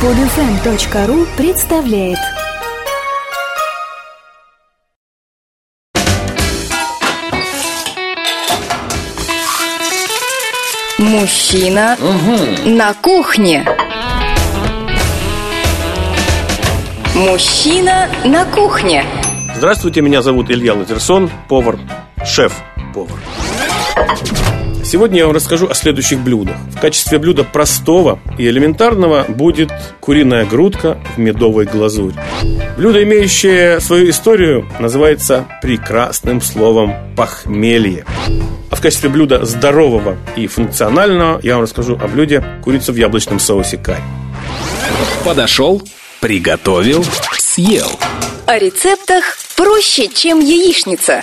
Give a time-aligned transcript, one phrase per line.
[0.00, 2.16] Подфм.ру представляет
[10.96, 11.98] Мужчина
[12.64, 13.66] на кухне.
[17.14, 19.04] Мужчина на кухне.
[19.54, 21.78] Здравствуйте, меня зовут Илья Лазерсон, повар,
[22.24, 23.18] шеф-повар.
[24.90, 26.56] Сегодня я вам расскажу о следующих блюдах.
[26.74, 29.70] В качестве блюда простого и элементарного будет
[30.00, 32.16] куриная грудка в медовой глазури.
[32.76, 38.04] Блюдо, имеющее свою историю, называется прекрасным словом «похмелье».
[38.68, 43.38] А в качестве блюда здорового и функционального я вам расскажу о блюде курица в яблочном
[43.38, 44.02] соусе карри.
[45.24, 45.80] Подошел,
[46.18, 47.04] приготовил,
[47.38, 47.96] съел.
[48.46, 51.22] О рецептах проще, чем яичница.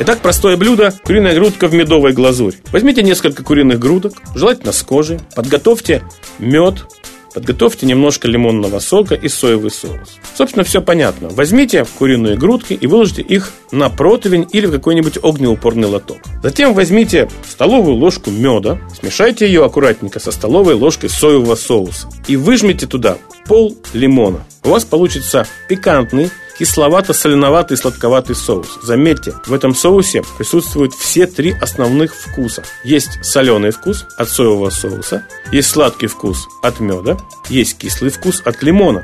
[0.00, 2.54] Итак, простое блюдо– куриная грудка в медовой глазурь.
[2.72, 6.02] Возьмите несколько куриных грудок, желательно с кожей, подготовьте
[6.40, 6.84] мед,
[7.32, 10.18] подготовьте немножко лимонного сока и соевый соус.
[10.36, 11.28] Собственно, все понятно.
[11.28, 16.18] Возьмите куриные грудки и выложите их на противень или в какой-нибудь огнеупорный лоток.
[16.42, 22.86] Затем возьмите столовую ложку меда, смешайте ее аккуратненько со столовой ложкой соевого соуса и выжмите
[22.88, 24.44] туда пол лимона.
[24.64, 28.78] У вас получится пикантный, кисловато-соленоватый сладковатый соус.
[28.82, 32.62] Заметьте, в этом соусе присутствуют все три основных вкуса.
[32.84, 37.16] Есть соленый вкус от соевого соуса, есть сладкий вкус от меда,
[37.48, 39.02] есть кислый вкус от лимона.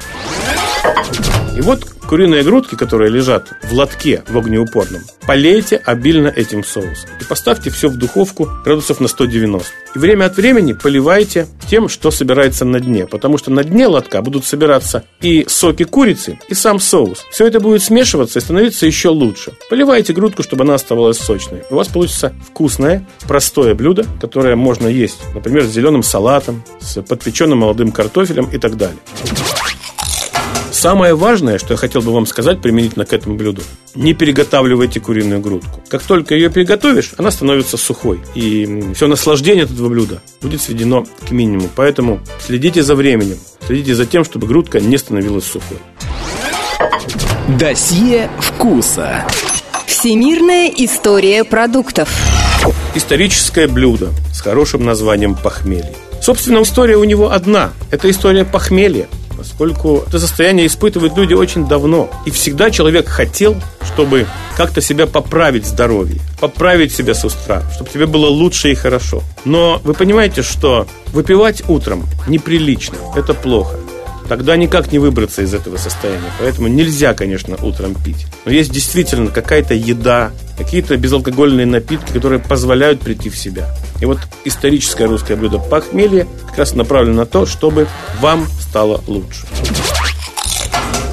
[1.57, 7.25] И вот куриные грудки, которые лежат в лотке в огнеупорном, полейте обильно этим соусом и
[7.25, 9.69] поставьте все в духовку градусов на 190.
[9.95, 14.23] И время от времени поливайте тем, что собирается на дне, потому что на дне лотка
[14.23, 17.25] будут собираться и соки курицы, и сам соус.
[17.31, 19.53] Все это будет смешиваться и становиться еще лучше.
[19.71, 21.63] Поливайте грудку, чтобы она оставалась сочной.
[21.71, 27.59] У вас получится вкусное, простое блюдо, которое можно есть, например, с зеленым салатом, с подпеченным
[27.59, 28.99] молодым картофелем и так далее.
[30.81, 33.61] Самое важное, что я хотел бы вам сказать применительно к этому блюду,
[33.95, 35.83] не переготавливайте куриную грудку.
[35.91, 38.19] Как только ее переготовишь, она становится сухой.
[38.35, 41.69] И все наслаждение этого блюда будет сведено к минимуму.
[41.77, 43.37] Поэтому следите за временем,
[43.67, 45.77] следите за тем, чтобы грудка не становилась сухой.
[47.59, 49.27] Досье вкуса.
[49.87, 52.09] Всемирная история продуктов.
[52.95, 55.95] Историческое блюдо с хорошим названием похмелье.
[56.23, 57.73] Собственно, история у него одна.
[57.91, 59.09] Это история похмелья
[59.41, 62.11] поскольку это состояние испытывают люди очень давно.
[62.27, 68.05] И всегда человек хотел, чтобы как-то себя поправить здоровье, поправить себя с утра, чтобы тебе
[68.05, 69.23] было лучше и хорошо.
[69.47, 73.77] Но вы понимаете, что выпивать утром неприлично, это плохо
[74.29, 76.31] тогда никак не выбраться из этого состояния.
[76.39, 78.27] Поэтому нельзя, конечно, утром пить.
[78.45, 80.31] Но есть действительно какая-то еда,
[80.61, 83.75] какие-то безалкогольные напитки, которые позволяют прийти в себя.
[84.01, 87.89] И вот историческое русское блюдо похмелье как раз направлено на то, чтобы
[88.21, 89.47] вам стало лучше.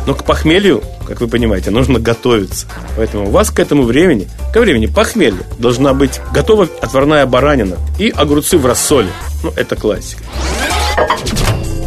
[0.06, 2.68] Но к похмелью, как вы понимаете, нужно готовиться.
[2.98, 8.10] Поэтому у вас к этому времени, ко времени похмелья, должна быть готова отварная баранина и
[8.10, 9.10] огурцы в рассоле.
[9.44, 10.24] Ну, это классика.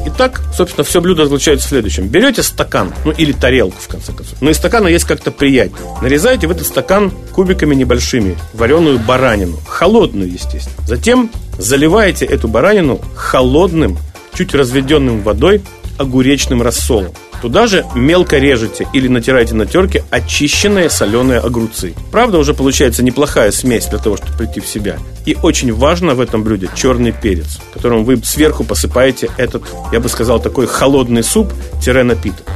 [0.06, 2.08] Итак, собственно, все блюдо разлучается в следующем.
[2.08, 4.40] Берете стакан, ну или тарелку, в конце концов.
[4.40, 5.80] Но из стакана есть как-то приятнее.
[6.02, 9.58] Нарезаете в этот стакан кубиками небольшими вареную баранину.
[9.68, 10.86] Холодную, естественно.
[10.86, 13.98] Затем заливаете эту баранину холодным,
[14.34, 15.62] чуть разведенным водой
[15.98, 17.12] огуречным рассолом.
[17.42, 21.94] Туда же мелко режете или натираете на терке очищенные соленые огурцы.
[22.12, 24.98] Правда, уже получается неплохая смесь для того, чтобы прийти в себя.
[25.24, 30.08] И очень важно в этом блюде черный перец, которым вы сверху посыпаете этот, я бы
[30.08, 32.46] сказал, такой холодный суп-напиток.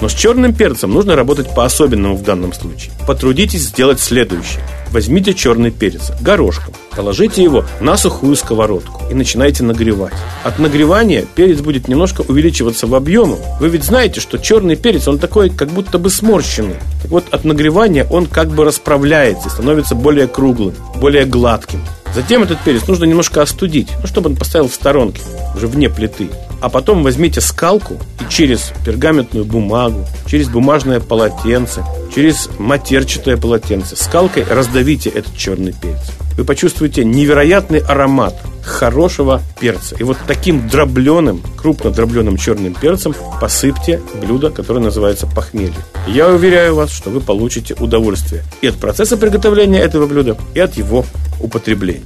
[0.00, 2.92] Но с черным перцем нужно работать по-особенному в данном случае.
[3.06, 4.62] Потрудитесь сделать следующее.
[4.90, 10.12] Возьмите черный перец горошком, положите его на сухую сковородку и начинайте нагревать.
[10.42, 13.36] От нагревания перец будет немножко увеличиваться в объеме.
[13.60, 16.76] Вы ведь знаете, что черный перец, он такой как будто бы сморщенный.
[17.02, 21.80] Так вот, от нагревания он как бы расправляется становится более круглым, более гладким.
[22.14, 25.22] Затем этот перец нужно немножко остудить, ну, чтобы он поставил в сторонке,
[25.54, 26.28] уже вне плиты.
[26.60, 31.84] А потом возьмите скалку и через пергаментную бумагу, через бумажное полотенце,
[32.14, 36.10] через матерчатое полотенце скалкой раздавите этот черный перец.
[36.36, 39.96] Вы почувствуете невероятный аромат хорошего перца.
[39.98, 45.74] И вот таким дробленым, крупно дробленым черным перцем посыпьте блюдо, которое называется похмелье.
[46.06, 50.76] Я уверяю вас, что вы получите удовольствие и от процесса приготовления этого блюда, и от
[50.76, 51.04] его
[51.40, 52.04] употребления.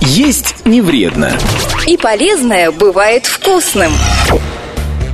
[0.00, 1.36] Есть не вредно.
[1.86, 3.92] И полезное бывает вкусным.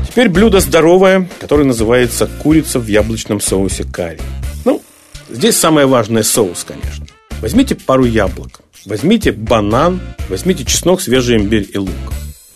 [0.09, 4.21] Теперь блюдо здоровое, которое называется курица в яблочном соусе карри.
[4.65, 4.83] Ну,
[5.31, 7.07] здесь самое важное соус, конечно.
[7.41, 11.91] Возьмите пару яблок, возьмите банан, возьмите чеснок, свежий имбирь и лук.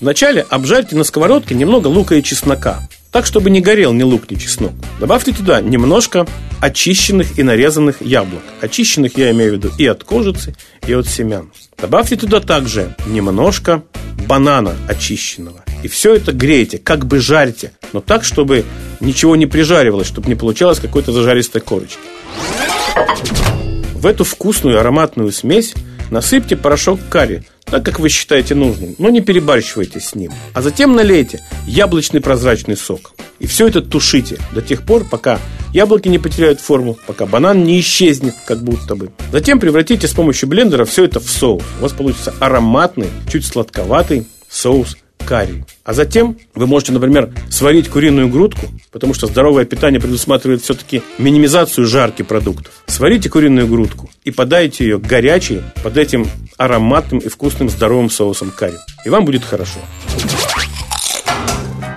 [0.00, 4.36] Вначале обжарьте на сковородке немного лука и чеснока, так, чтобы не горел ни лук, ни
[4.36, 4.72] чеснок.
[5.00, 6.26] Добавьте туда немножко
[6.60, 8.42] очищенных и нарезанных яблок.
[8.60, 10.54] Очищенных я имею в виду и от кожицы,
[10.86, 11.50] и от семян.
[11.78, 13.82] Добавьте туда также немножко
[14.26, 15.64] банана очищенного.
[15.82, 18.64] И все это грейте, как бы жарьте, но так, чтобы
[19.00, 21.98] ничего не прижаривалось, чтобы не получалось какой-то зажаристой корочки.
[23.94, 25.74] В эту вкусную ароматную смесь
[26.10, 30.32] насыпьте порошок карри, так как вы считаете нужным, но не перебарщивайте с ним.
[30.54, 33.12] А затем налейте яблочный прозрачный сок.
[33.38, 35.38] И все это тушите до тех пор, пока
[35.72, 39.10] яблоки не потеряют форму, пока банан не исчезнет, как будто бы.
[39.30, 41.62] Затем превратите с помощью блендера все это в соус.
[41.78, 44.96] У вас получится ароматный, чуть сладковатый соус
[45.26, 45.64] карри.
[45.84, 51.86] А затем вы можете, например, сварить куриную грудку, потому что здоровое питание предусматривает все-таки минимизацию
[51.86, 52.72] жарки продуктов.
[52.86, 58.78] Сварите куриную грудку и подайте ее горячей под этим ароматным и вкусным здоровым соусом карри.
[59.04, 59.80] И вам будет хорошо.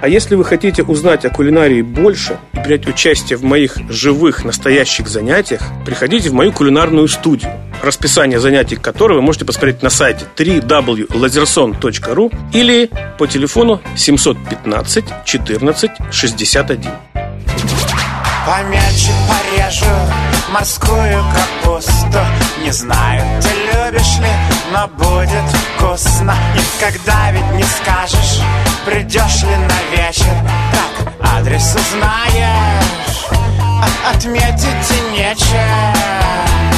[0.01, 5.09] А если вы хотите узнать о кулинарии больше и принять участие в моих живых, настоящих
[5.09, 7.51] занятиях, приходите в мою кулинарную студию,
[7.83, 16.91] расписание занятий которой вы можете посмотреть на сайте www.lazerson.ru или по телефону 715 14 61.
[18.45, 22.19] Помельче порежу морскую капусту
[22.63, 24.29] Не знаю, ты любишь ли,
[24.71, 25.43] но будет
[25.77, 26.35] вкусно.
[26.55, 28.41] Никогда ведь не скажешь,
[28.85, 30.33] придешь ли на вечер.
[30.71, 36.68] Так, адрес узнаешь, а отметить и нечем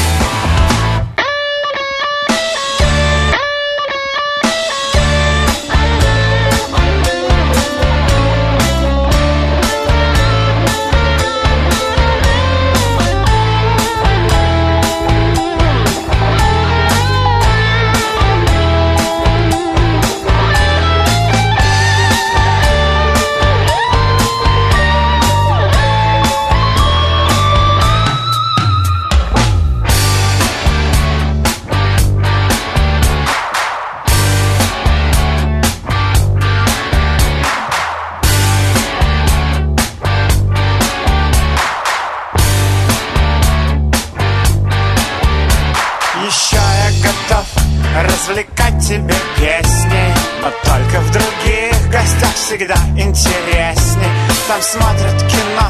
[48.82, 54.12] тебя песней Но только в других гостях всегда интересней.
[54.48, 55.70] Там смотрят кино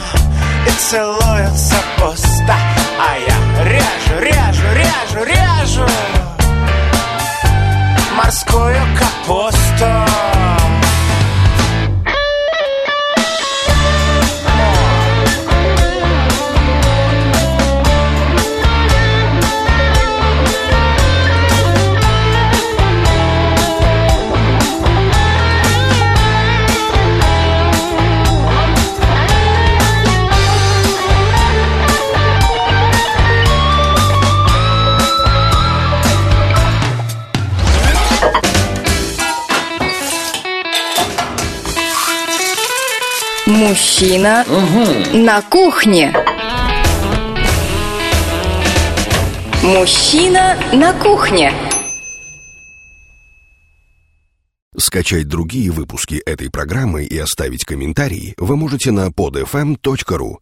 [0.66, 2.56] и целуются пусто
[3.00, 5.88] А я режу, режу, режу, режу
[8.16, 10.21] Морскую капусту
[44.02, 44.44] Мужчина
[45.14, 46.12] на кухне.
[49.62, 51.54] Мужчина на кухне.
[54.76, 60.38] Скачать другие выпуски этой программы и оставить комментарии вы можете на podfm.ru.